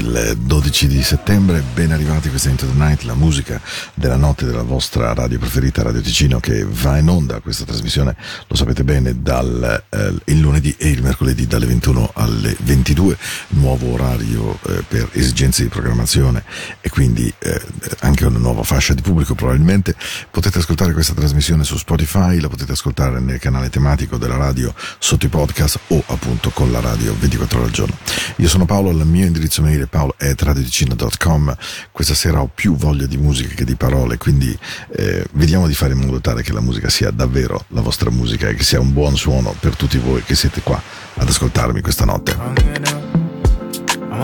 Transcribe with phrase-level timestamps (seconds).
[0.00, 1.62] del 12 di settembre.
[1.74, 3.60] Ben arrivati questa Into the Night, la musica
[4.00, 8.16] della notte della vostra radio preferita, Radio Ticino, che va in onda questa trasmissione,
[8.46, 13.16] lo sapete bene, dal eh, il lunedì e il mercoledì dalle 21 alle 22,
[13.48, 16.42] nuovo orario eh, per esigenze di programmazione
[16.80, 17.60] e quindi eh,
[18.00, 19.94] anche una nuova fascia di pubblico probabilmente.
[20.30, 25.26] Potete ascoltare questa trasmissione su Spotify, la potete ascoltare nel canale tematico della radio sotto
[25.26, 27.96] i podcast o appunto con la radio 24 ore al giorno.
[28.36, 31.54] Io sono Paolo, il mio indirizzo mail è paolo.radioticino.com.
[31.92, 34.56] Questa sera ho più voglia di musica che di parole, quindi
[34.92, 38.48] eh, vediamo di fare in modo tale che la musica sia davvero la vostra musica
[38.48, 40.80] e che sia un buon suono per tutti voi che siete qua
[41.14, 42.36] ad ascoltarmi questa notte.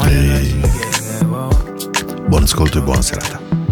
[0.07, 0.55] E...
[2.29, 3.66] Buon ascolto e buona serata.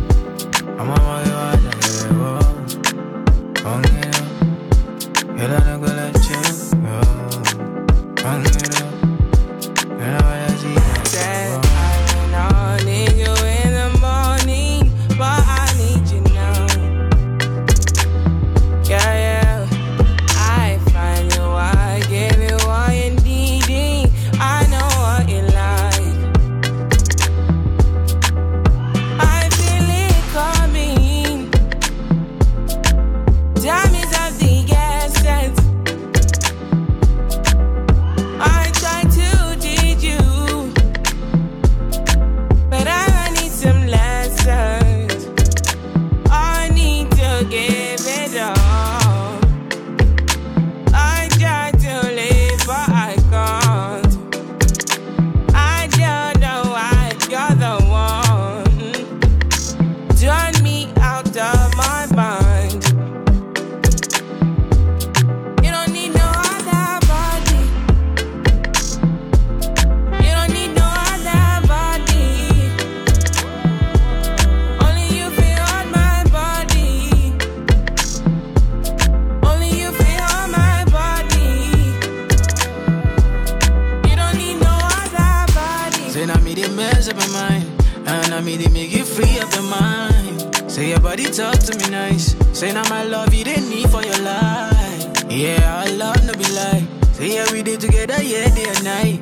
[86.14, 89.37] Say now me they mess up my mind, and now me they make you free
[89.40, 90.70] up your mind.
[90.70, 92.37] Say your body talk to me nice.
[92.56, 95.25] Say now my love you they need for your life.
[95.28, 96.84] Yeah, I love no be like.
[97.14, 99.20] Say yeah we did together, yeah day and night.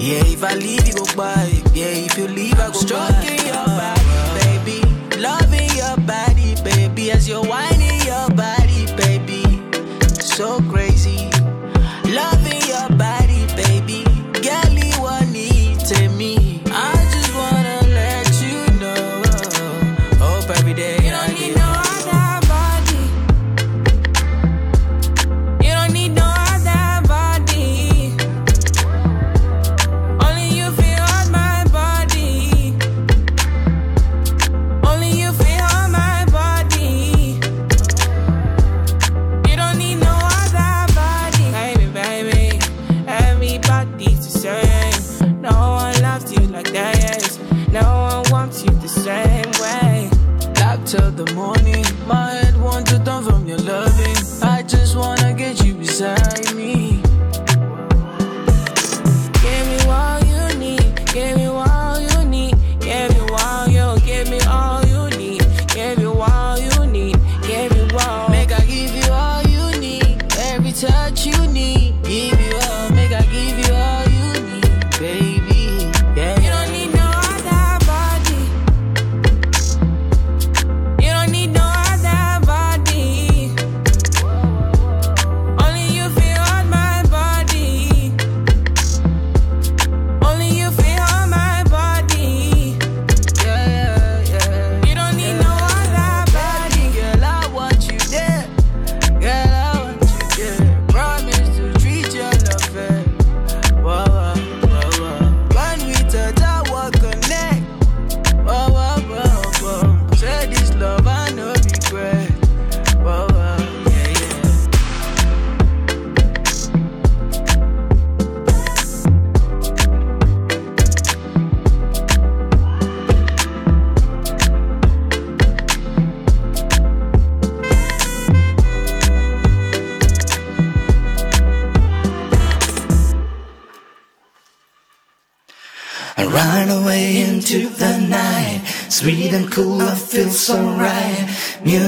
[0.00, 1.52] Yeah, if I leave you go by.
[1.74, 7.28] Yeah, if you leave I go Stroking your body, baby, loving your body, baby, as
[7.28, 7.75] your wife.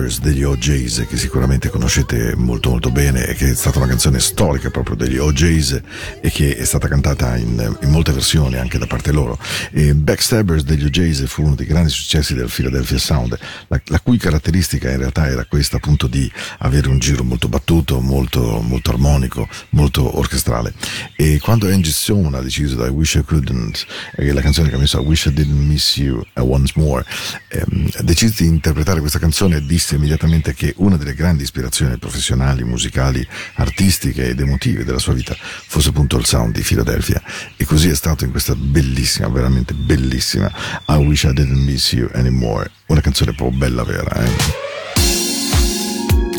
[0.00, 0.44] Backstabbers degli
[0.90, 4.96] OJs che sicuramente conoscete molto molto bene e che è stata una canzone storica proprio
[4.96, 5.80] degli OJs
[6.20, 9.38] e che è stata cantata in, in molte versioni anche da parte loro.
[9.70, 14.18] E Backstabbers degli OJs fu uno dei grandi successi del Philadelphia Sound, la, la, cui
[14.18, 19.48] caratteristica in realtà era questa appunto di avere un giro molto battuto, molto, molto armonico,
[19.70, 20.74] molto orchestrale.
[21.16, 24.78] E quando Angie Stone ha deciso I Wish I Couldn't, eh, la canzone che ha
[24.78, 27.04] messo I Wish I Didn't Miss You Once More,
[27.48, 32.64] ehm, decise di interpretare questa canzone canzone disse immediatamente che una delle grandi ispirazioni professionali,
[32.64, 37.22] musicali, artistiche ed emotive della sua vita fosse appunto il sound di Philadelphia
[37.56, 40.50] e così è stato in questa bellissima, veramente bellissima
[40.88, 44.14] I Wish I Didn't Miss You Anymore, una canzone proprio bella vera.
[44.22, 44.30] Eh?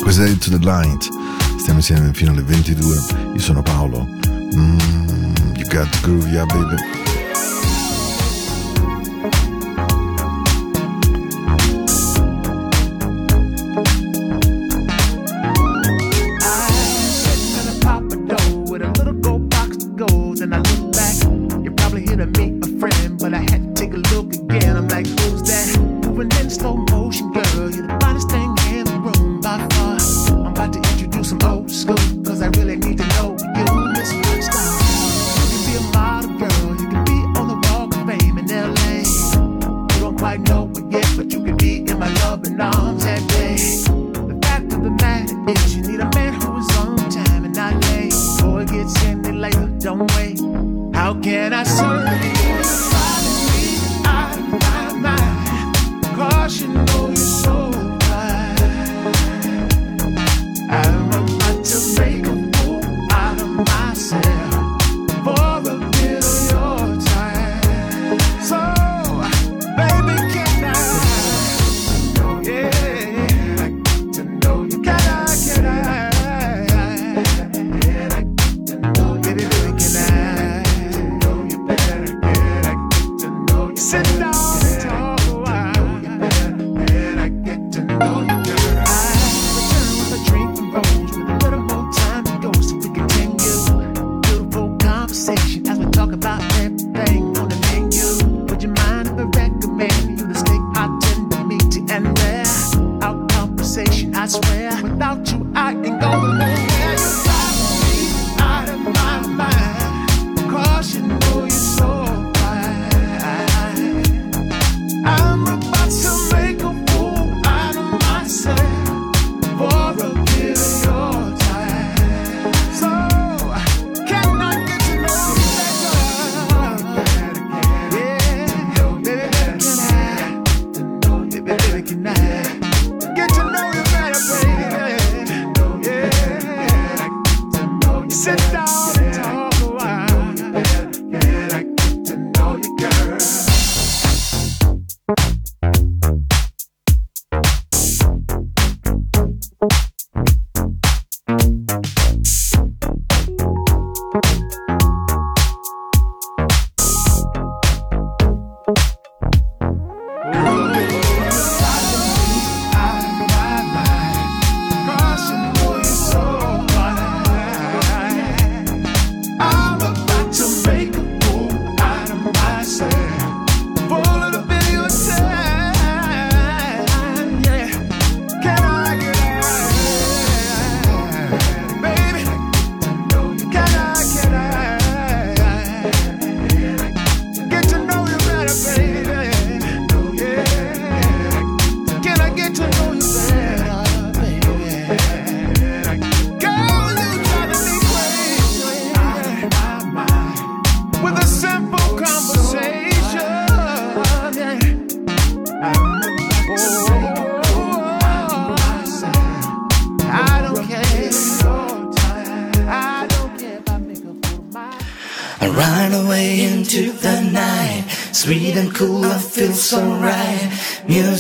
[0.02, 1.08] Questa è Into the Light,
[1.58, 2.96] stiamo insieme fino alle 22,
[3.34, 4.08] io sono Paolo.
[4.56, 4.80] Mm,
[5.56, 7.01] you got the groove, yeah baby.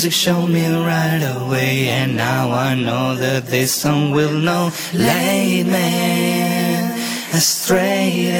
[0.01, 5.67] Music showed me right away, and now I know that this song will not lead
[5.67, 6.73] me
[7.37, 8.31] astray.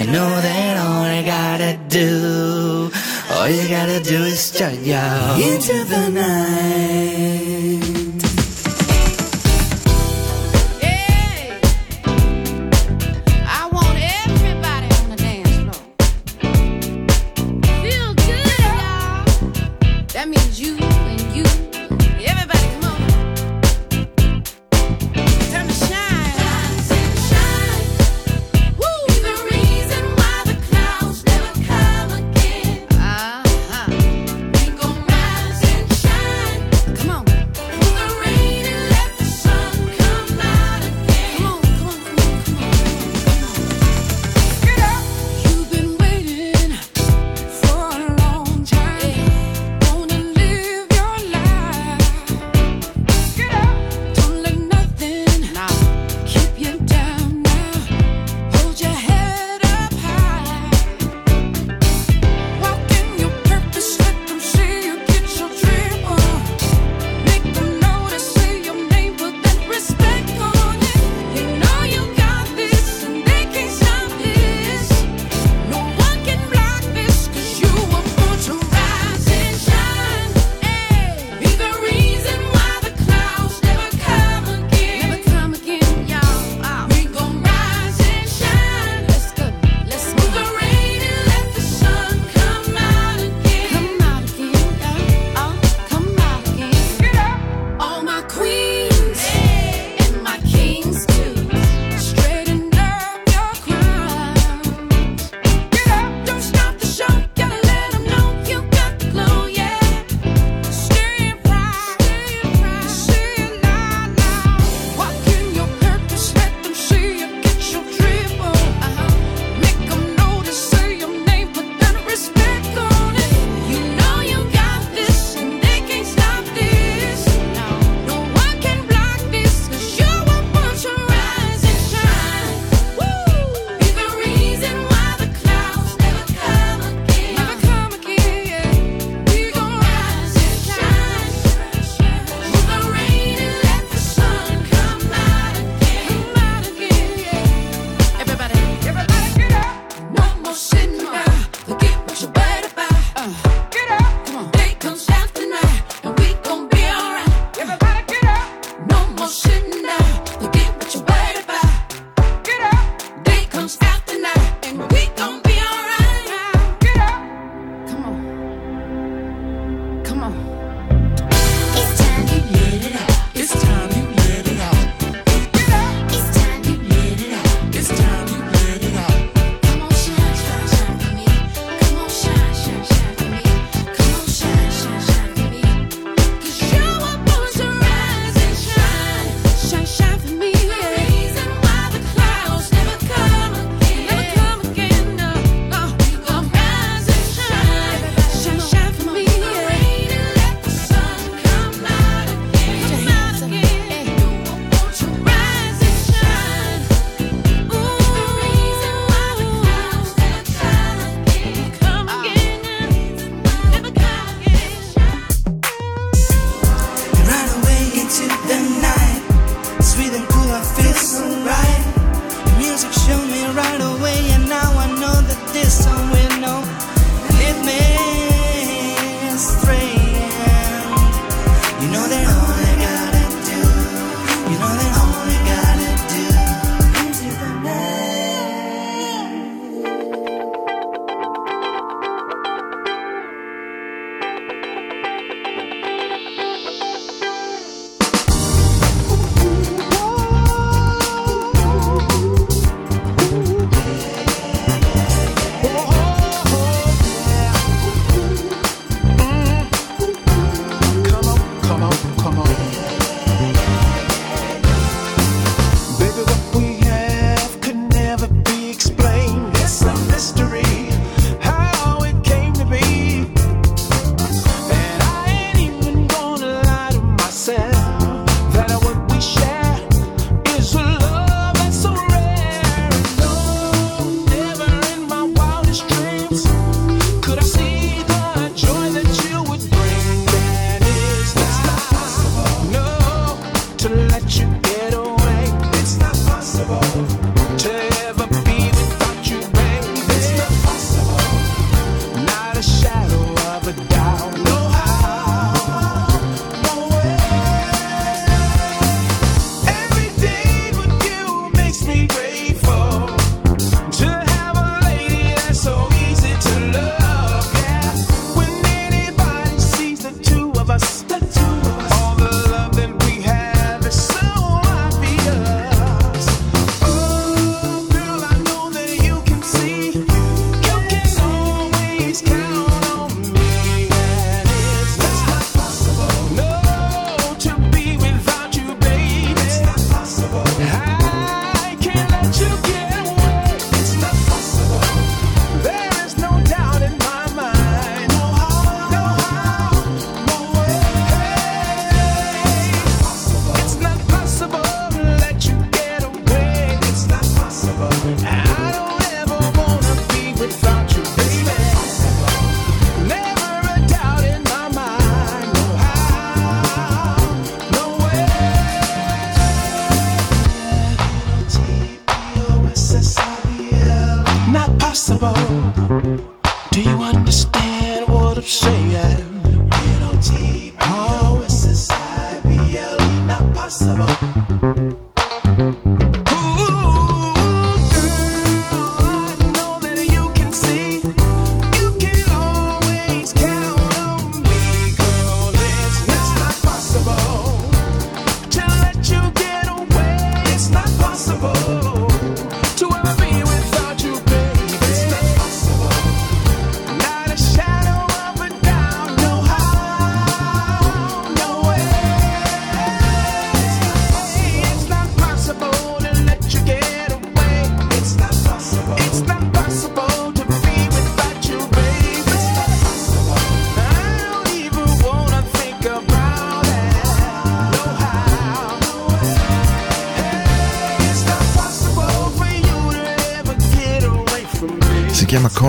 [0.00, 2.90] I know that all I gotta do,
[3.34, 7.99] all you gotta do is jump into the night.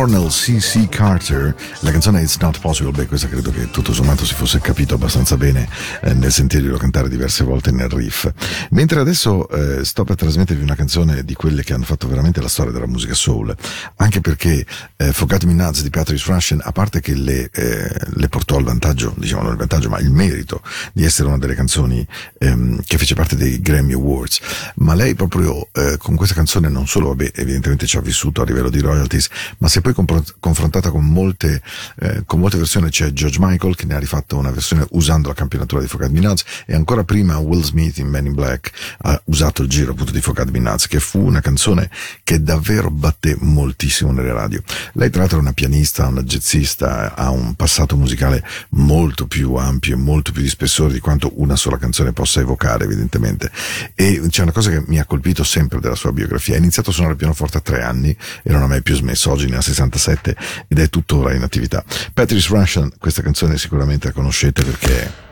[0.02, 0.90] Cornell C.C.
[0.90, 4.96] Carter, la canzone It's Not Possible, beh questa credo che tutto sommato si fosse capito
[4.96, 5.70] abbastanza bene
[6.02, 8.28] eh, nel sentirglielo cantare diverse volte nel riff.
[8.72, 12.48] Mentre adesso eh, sto per trasmettervi una canzone di quelle che hanno fatto veramente la
[12.48, 13.56] storia della musica soul,
[13.98, 14.66] anche perché
[15.10, 19.14] eh, Me Nuts di Patrice Russian, a parte che le, eh, le, portò al vantaggio,
[19.18, 20.62] diciamo non il vantaggio, ma il merito
[20.94, 22.06] di essere una delle canzoni
[22.38, 24.40] ehm, che fece parte dei Grammy Awards,
[24.76, 28.46] ma lei proprio eh, con questa canzone non solo, vabbè, evidentemente ci ha vissuto a
[28.46, 29.94] livello di royalties, ma si è poi
[30.40, 31.62] confrontata con molte,
[32.00, 35.34] eh, con molte versioni, c'è George Michael che ne ha rifatto una versione usando la
[35.34, 39.64] campionatura di Me Nuts e ancora prima Will Smith in Men in Black ha usato
[39.64, 41.90] il giro appunto di Me Nuts che fu una canzone
[42.24, 44.62] che davvero batté moltissimo nelle radio.
[44.94, 49.94] Lei tra l'altro è una pianista, una jazzista, ha un passato musicale molto più ampio
[49.94, 53.52] e molto più di spessore di quanto una sola canzone possa evocare evidentemente.
[53.96, 56.94] E c'è una cosa che mi ha colpito sempre della sua biografia, ha iniziato a
[56.94, 59.62] suonare il pianoforte a tre anni e non ha mai più smesso, oggi ne ha
[59.62, 60.36] 67
[60.68, 61.84] ed è tuttora in attività.
[62.14, 65.30] Patrice Russian, questa canzone sicuramente la conoscete perché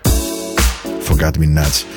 [1.09, 1.87] Forgot Me Nuts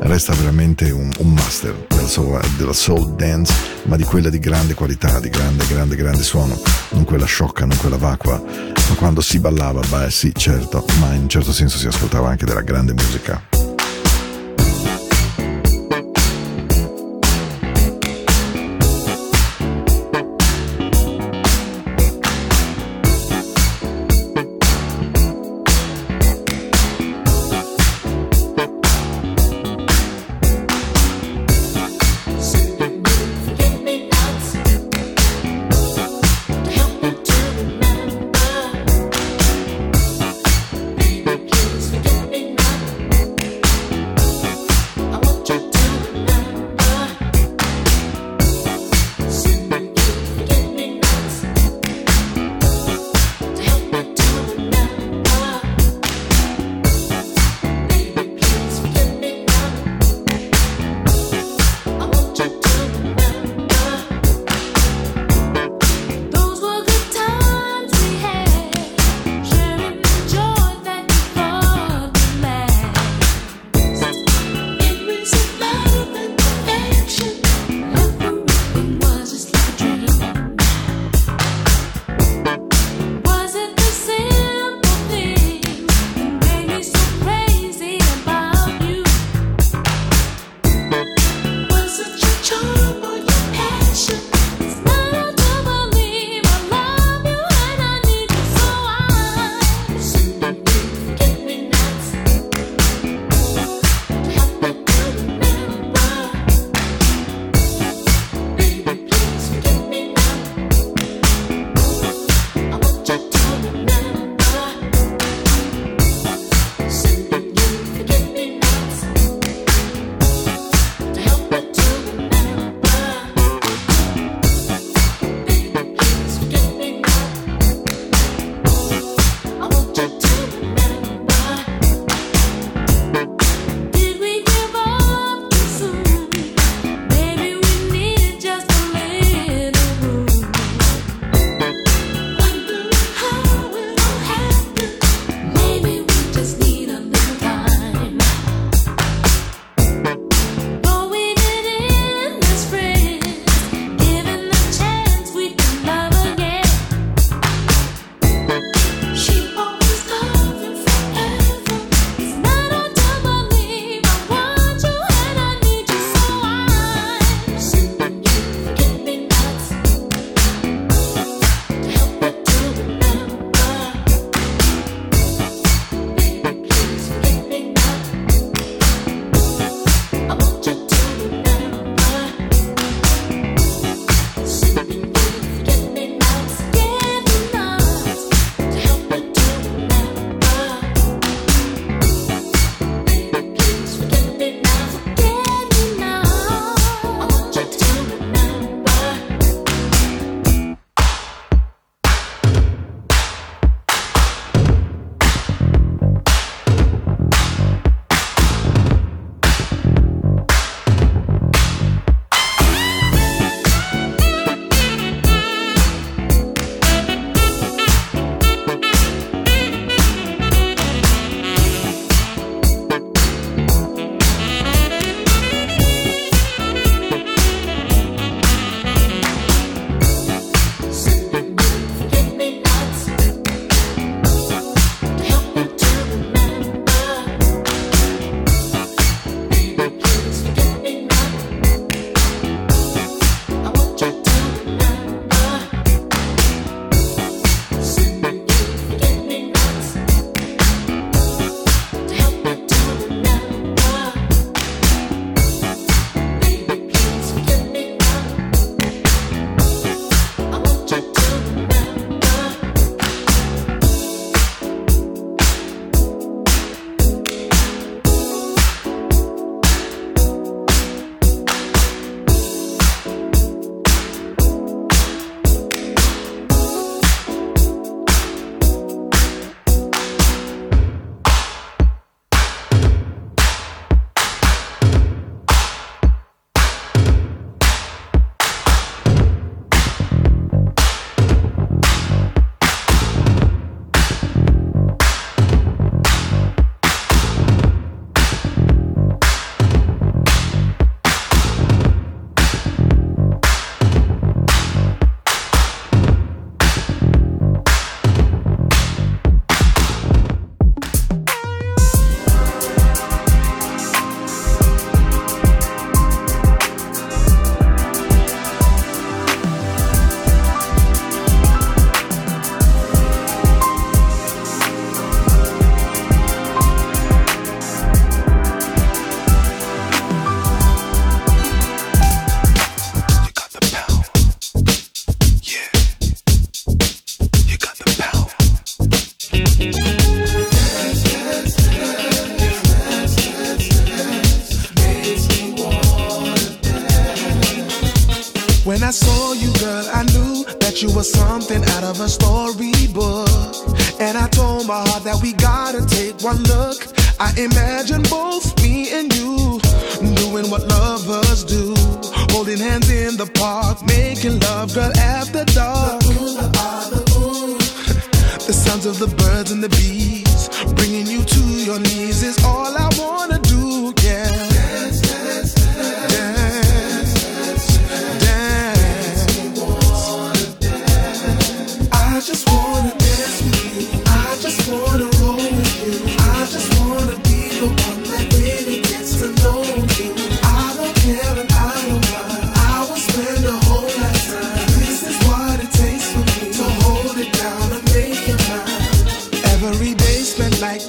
[0.00, 4.72] resta veramente un, un master della soul, della soul, dance, ma di quella di grande
[4.72, 6.58] qualità, di grande, grande, grande suono,
[6.92, 11.24] non quella sciocca, non quella vacua, ma quando si ballava, beh sì, certo, ma in
[11.24, 13.61] un certo senso si ascoltava anche della grande musica.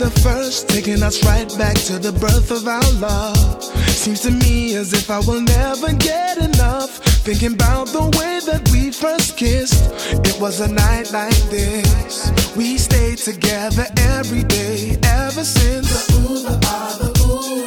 [0.03, 3.63] The first, taking us right back to the birth of our love.
[3.87, 6.91] Seems to me as if I will never get enough.
[7.23, 9.83] Thinking about the way that we first kissed.
[10.27, 12.31] It was a night like this.
[12.57, 13.85] We stayed together
[14.17, 15.87] every day ever since.
[16.07, 17.65] The ooh, the ah, the ooh.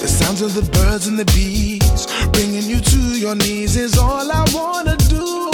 [0.00, 4.30] The sounds of the birds and the bees, bringing you to your knees is all
[4.30, 5.49] I wanna do.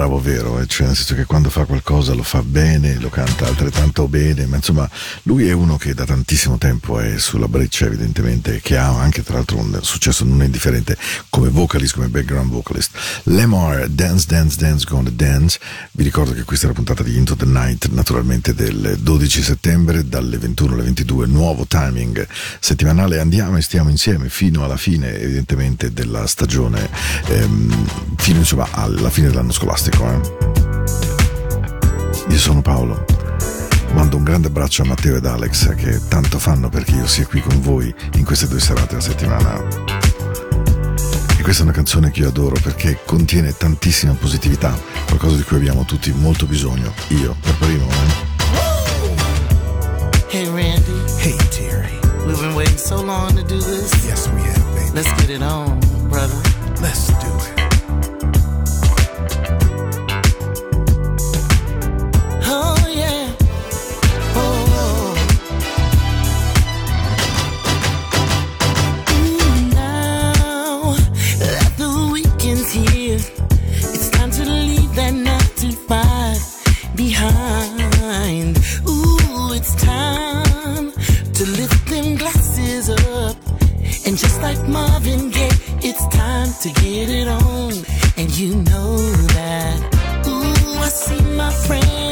[0.00, 3.46] Bravo vero, eh, cioè nel senso che quando fa qualcosa lo fa bene, lo canta
[3.46, 4.88] altrettanto bene, ma insomma
[5.24, 9.34] lui è uno che da tantissimo tempo è sulla breccia evidentemente, che ha anche tra
[9.34, 10.96] l'altro un successo non indifferente
[11.28, 12.92] come vocalist, come background vocalist.
[13.24, 15.60] Lemar, Dance, Dance, Dance, Gonna Dance,
[15.92, 20.08] vi ricordo che questa è la puntata di Into the Night, naturalmente del 12 settembre,
[20.08, 22.26] dalle 21 alle 22, nuovo timing
[22.58, 26.88] settimanale, andiamo e stiamo insieme fino alla fine evidentemente della stagione,
[27.26, 29.89] ehm, fino insomma alla fine dell'anno scolastico.
[29.98, 30.20] Eh.
[32.28, 33.04] Io sono Paolo,
[33.92, 37.40] mando un grande abbraccio a Matteo ed Alex che tanto fanno perché io sia qui
[37.40, 39.58] con voi in queste due serate a settimana.
[41.38, 45.56] E questa è una canzone che io adoro perché contiene tantissima positività, qualcosa di cui
[45.56, 46.92] abbiamo tutti molto bisogno.
[47.08, 48.28] Io, per primo, eh.
[50.32, 53.90] Hey Randy, Hey Terry, we've been waiting so long to do this.
[54.06, 54.90] yes we have, baby.
[54.94, 56.40] Let's get it on, brother.
[56.80, 57.59] Let's do it.
[84.10, 85.48] And just like Marvin Gaye,
[85.82, 87.72] it's time to get it on.
[88.16, 88.96] And you know
[89.36, 90.26] that.
[90.26, 92.09] Ooh, I see my friends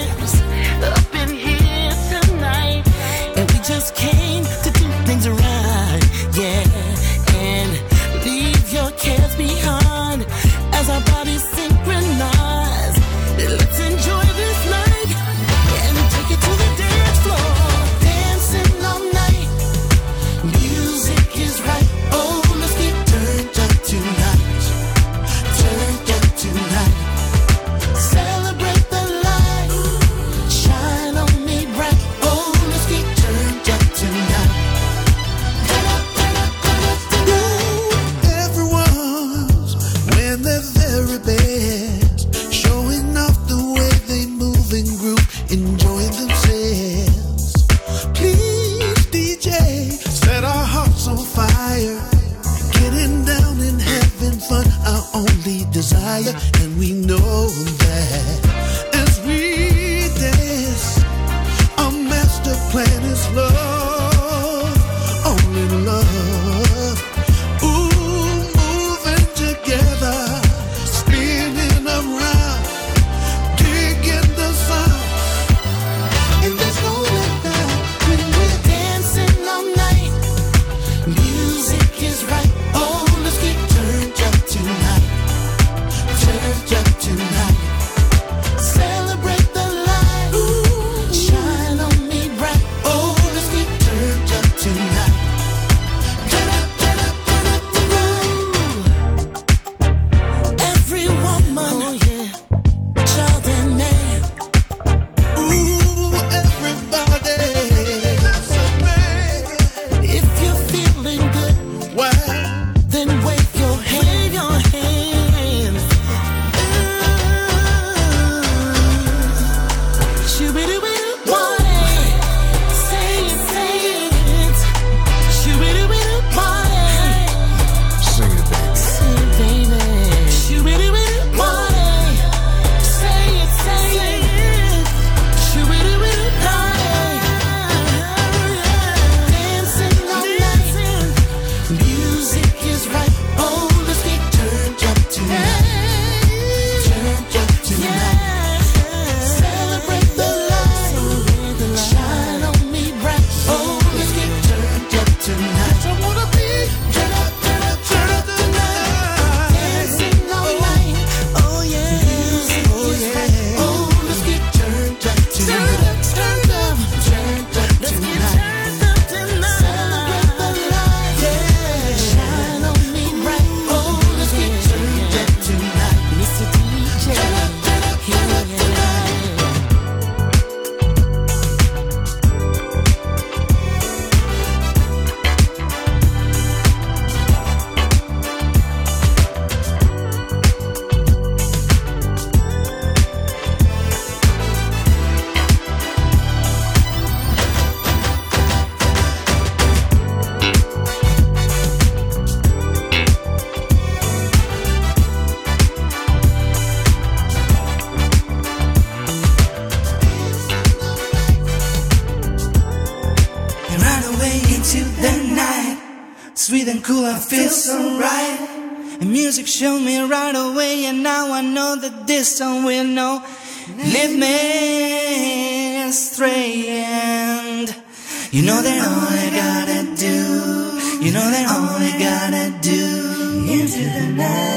[231.00, 234.47] you know they only gotta do into the night.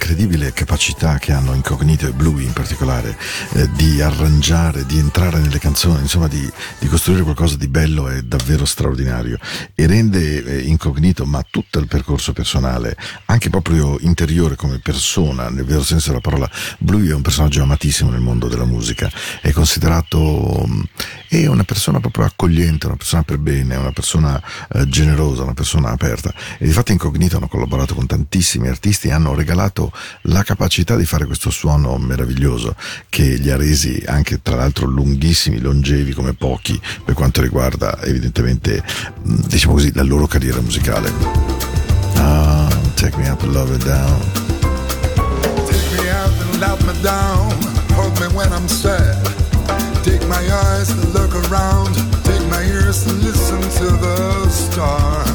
[0.00, 3.14] Incredibile capacità che hanno Incognito e Bluey in particolare
[3.52, 8.22] eh, di arrangiare, di entrare nelle canzoni, insomma di, di, costruire qualcosa di bello è
[8.22, 9.38] davvero straordinario.
[9.74, 12.96] E rende eh, Incognito, ma tutto il percorso personale,
[13.26, 18.10] anche proprio interiore come persona, nel vero senso della parola, Bluey è un personaggio amatissimo
[18.10, 19.10] nel mondo della musica,
[19.42, 20.66] è considerato,
[21.38, 25.90] è una persona proprio accogliente, una persona per bene, una persona eh, generosa, una persona
[25.90, 30.96] aperta e di fatto Incognito hanno collaborato con tantissimi artisti e hanno regalato la capacità
[30.96, 32.74] di fare questo suono meraviglioso
[33.08, 38.82] che li ha resi anche tra l'altro lunghissimi, longevi come pochi per quanto riguarda evidentemente
[39.22, 41.12] diciamo così la loro carriera musicale.
[42.16, 44.20] Ah, take me up and love it down.
[45.66, 47.50] Take me out and love me down.
[47.94, 49.39] Hold me when I'm sad.
[50.02, 51.94] Take my eyes to look around.
[52.24, 55.30] Take my ears to listen to the stars.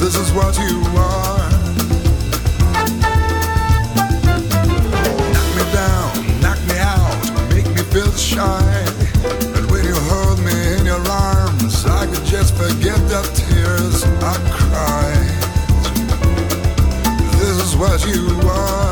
[0.00, 1.50] This is what you are.
[5.32, 6.10] Knock me down,
[6.40, 8.84] knock me out, make me feel shy.
[9.56, 14.36] And when you hold me in your arms, I could just forget the tears I
[14.58, 15.46] cried.
[17.40, 18.85] This is what you are.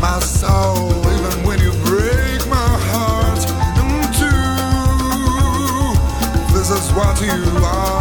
[0.00, 0.90] My soul.
[1.14, 3.44] Even when you break my heart
[3.80, 3.88] in
[4.18, 4.54] two.
[6.54, 7.93] This is what you are.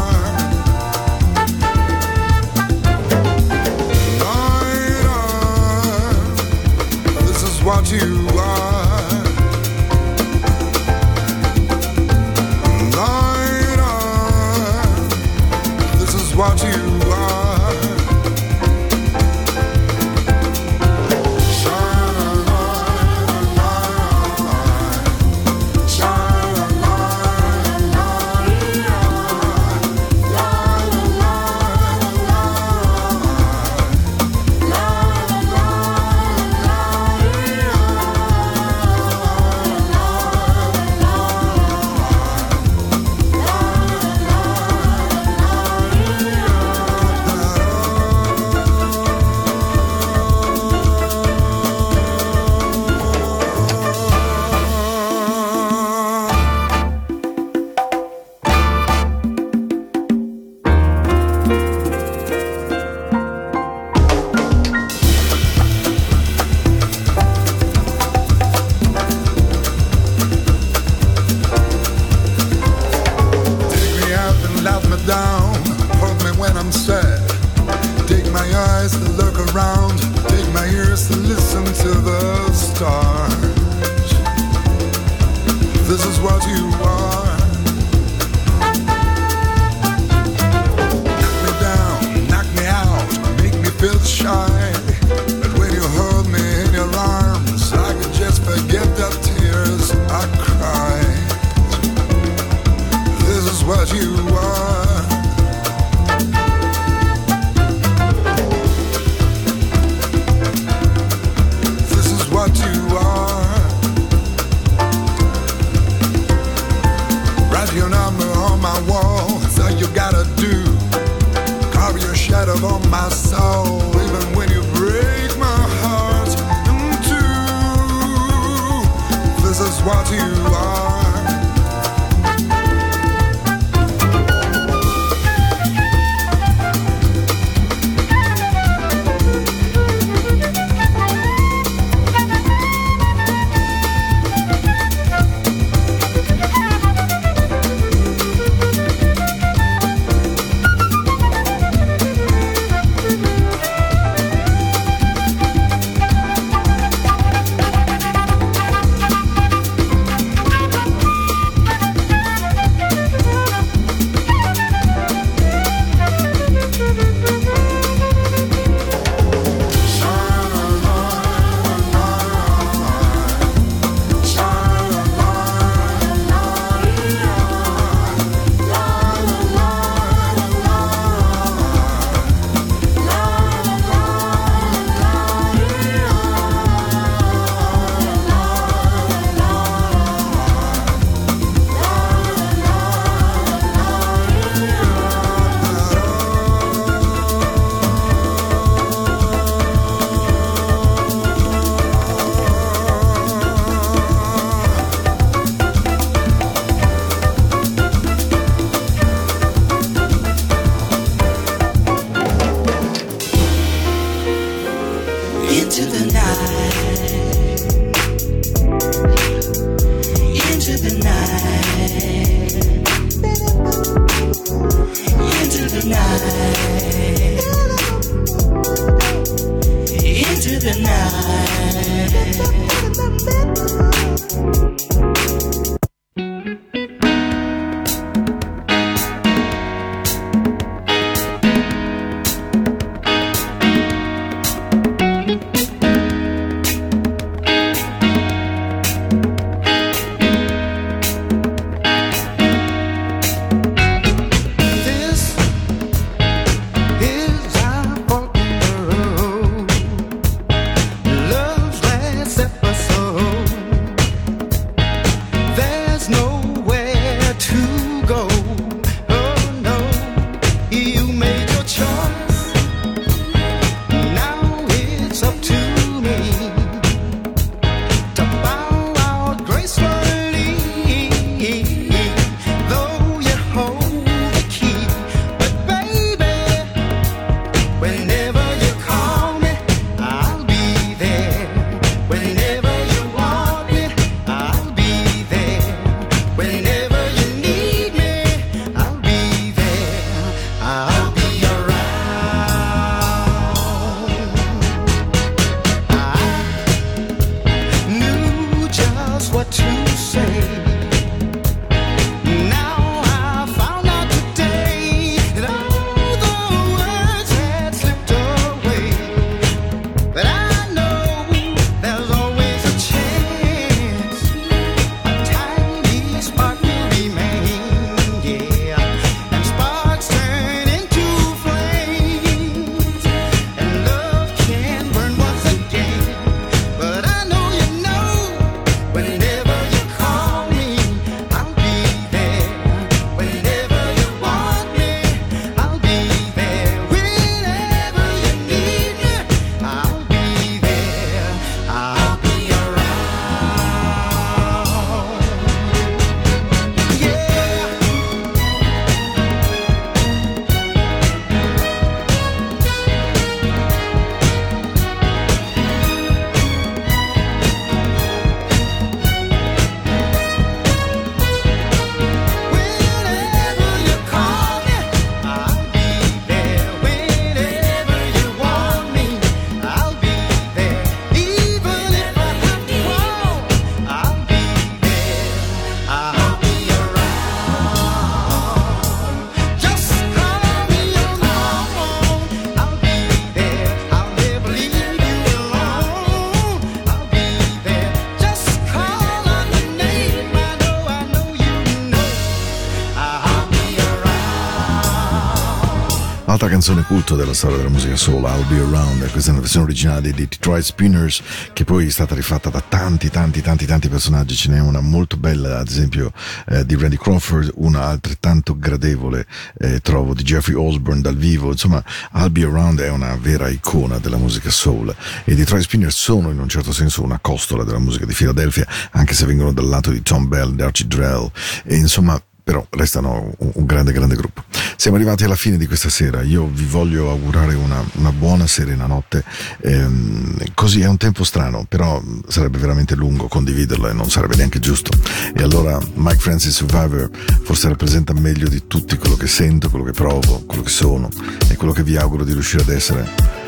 [406.43, 406.53] Around.
[406.53, 409.65] Altra canzone culto della storia della musica soul, I'll Be Around, questa è una versione
[409.65, 411.21] originale dei Detroit Spinners
[411.53, 415.15] che poi è stata rifatta da tanti tanti tanti tanti personaggi, ce n'è una molto
[415.15, 416.11] bella ad esempio
[416.47, 419.25] eh, di Randy Crawford, una altrettanto gradevole
[419.57, 421.81] eh, trovo di Jeffrey Osborne dal vivo, insomma
[422.15, 424.93] I'll Be Around è una vera icona della musica soul.
[425.23, 429.13] E Detroit Spinners sono in un certo senso una costola della musica di Philadelphia anche
[429.13, 431.31] se vengono dal lato di Tom Bell, di Archie Drell.
[431.63, 434.43] E insomma però restano un, un grande grande gruppo.
[434.75, 438.85] Siamo arrivati alla fine di questa sera, io vi voglio augurare una, una buona serena
[438.85, 439.23] notte,
[439.61, 444.59] Ehm, così è un tempo strano, però sarebbe veramente lungo condividerlo e non sarebbe neanche
[444.59, 444.91] giusto.
[445.35, 447.09] E allora Mike Francis Survivor
[447.43, 451.09] forse rappresenta meglio di tutti quello che sento, quello che provo, quello che sono
[451.47, 453.41] e quello che vi auguro di riuscire ad essere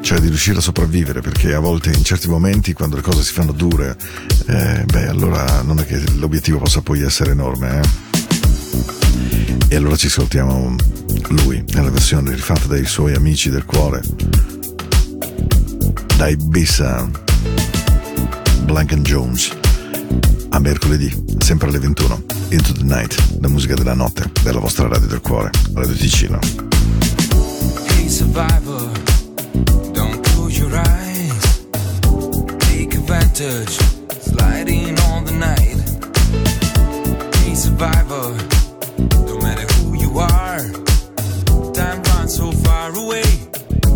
[0.00, 3.32] cioè di riuscire a sopravvivere perché a volte in certi momenti quando le cose si
[3.32, 3.96] fanno dure
[4.48, 8.13] eh, beh allora non è che l'obiettivo possa poi essere enorme eh?
[9.74, 10.76] E allora ci ascoltiamo
[11.30, 14.00] lui nella versione rifatta dai suoi amici del cuore
[16.16, 17.10] da Ibiza
[18.66, 19.50] Blank Jones
[20.50, 25.08] a mercoledì sempre alle 21 Into the Night la musica della notte della vostra radio
[25.08, 26.38] del cuore Radio Ticino
[27.88, 28.92] Hey survivor,
[29.92, 31.66] don't close your eyes.
[32.58, 33.76] Take advantage,
[34.20, 35.82] sliding on the night.
[37.42, 38.36] Hey survivor,
[38.98, 40.60] no matter who you are,
[41.72, 43.24] time runs so far away.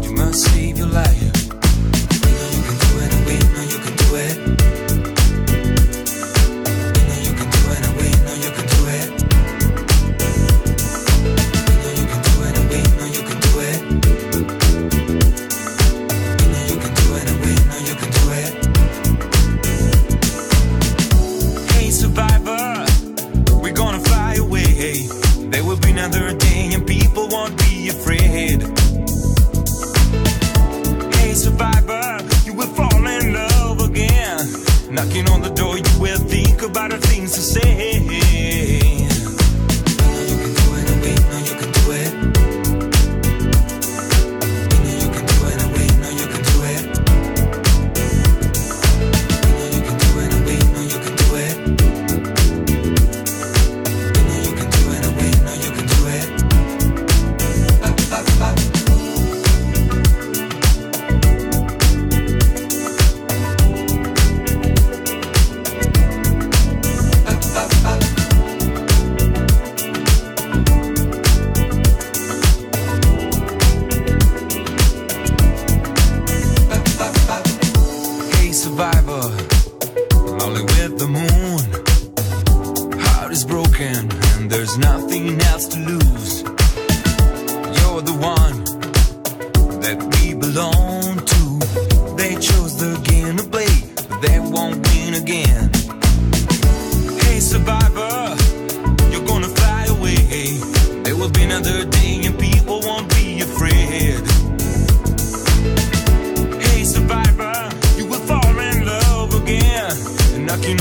[0.03, 1.28] You must save your life.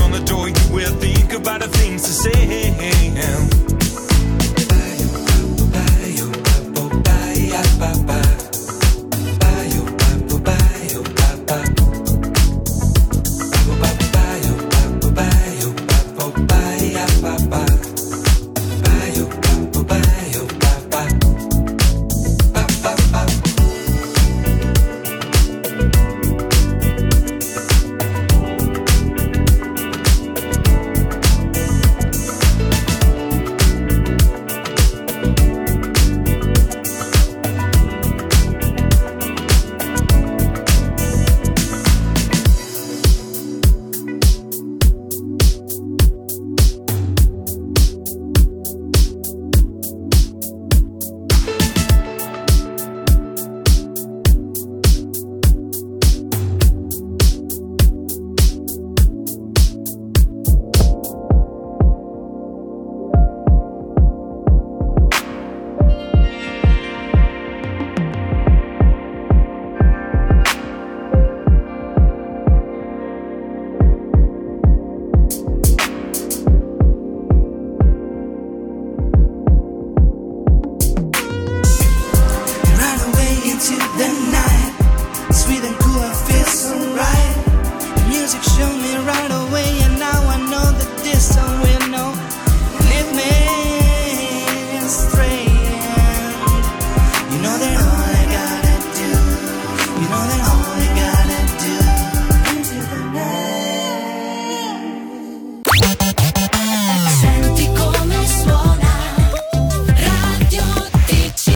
[0.08, 3.77] on the door, you will think about the things to say.